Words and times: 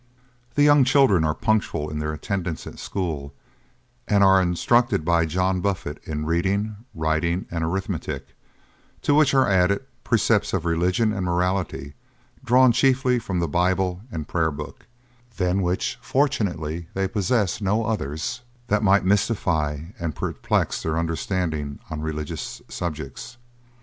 The 0.55 0.63
young 0.63 0.83
children 0.83 1.23
are 1.23 1.35
punctual 1.35 1.87
in 1.91 1.99
their 1.99 2.11
attendance 2.11 2.65
at 2.65 2.79
school, 2.79 3.35
and 4.07 4.23
are 4.23 4.41
instructed 4.41 5.05
by 5.05 5.27
John 5.27 5.61
Buffet 5.61 5.99
in 6.05 6.25
reading, 6.25 6.77
writing, 6.95 7.45
and 7.51 7.63
arithmetic; 7.63 8.29
to 9.03 9.13
which 9.13 9.35
are 9.35 9.47
added, 9.47 9.85
precepts 10.03 10.53
of 10.53 10.65
religion 10.65 11.13
and 11.13 11.23
morality, 11.23 11.93
drawn 12.43 12.71
chiefly 12.71 13.19
from 13.19 13.37
the 13.37 13.47
Bible 13.47 14.01
and 14.11 14.27
Prayer 14.27 14.49
Book; 14.49 14.87
than 15.37 15.61
which, 15.61 15.99
fortunately, 16.01 16.87
they 16.95 17.07
possess 17.07 17.61
no 17.61 17.85
others 17.85 18.41
that 18.69 18.81
might 18.81 19.05
mystify 19.05 19.81
and 19.99 20.15
perplex 20.15 20.81
their 20.81 20.97
understandings 20.97 21.77
on 21.91 22.01
religious 22.01 22.59
subjects. 22.69 23.37